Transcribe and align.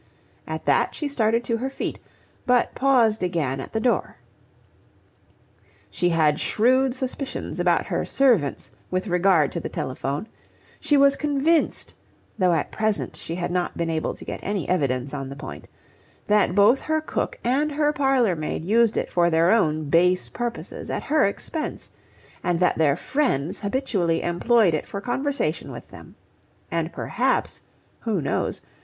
At 0.47 0.65
that 0.65 0.95
she 0.95 1.07
started 1.07 1.43
to 1.43 1.57
her 1.57 1.69
feet, 1.69 1.99
but 2.47 2.73
paused 2.73 3.21
again 3.21 3.59
at 3.59 3.71
the 3.71 3.79
door. 3.79 4.15
She 5.91 6.09
had 6.09 6.39
shrewd 6.39 6.95
suspicions 6.95 7.59
about 7.59 7.85
her 7.85 8.03
servants 8.03 8.71
with 8.89 9.05
regard 9.07 9.51
to 9.51 9.59
the 9.59 9.69
telephone: 9.69 10.25
she 10.79 10.97
was 10.97 11.15
convinced 11.15 11.93
(though 12.39 12.51
at 12.51 12.71
present 12.71 13.15
she 13.15 13.35
had 13.35 13.51
not 13.51 13.77
been 13.77 13.91
able 13.91 14.15
to 14.15 14.25
get 14.25 14.39
any 14.41 14.67
evidence 14.67 15.13
on 15.13 15.29
the 15.29 15.35
point) 15.35 15.67
that 16.25 16.55
both 16.55 16.81
her 16.81 16.99
cook 16.99 17.37
and 17.43 17.71
her 17.73 17.93
parlourmaid 17.93 18.65
used 18.65 18.97
it 18.97 19.07
for 19.11 19.29
their 19.29 19.51
own 19.51 19.87
base 19.87 20.29
purposes 20.29 20.89
at 20.89 21.03
her 21.03 21.25
expense, 21.25 21.91
and 22.43 22.59
that 22.59 22.75
their 22.79 22.95
friends 22.95 23.59
habitually 23.59 24.23
employed 24.23 24.73
it 24.73 24.87
for 24.87 24.99
conversation 24.99 25.71
with 25.71 25.89
them. 25.89 26.15
And 26.71 26.91
perhaps 26.91 27.61
who 27.99 28.19
knows? 28.19 28.61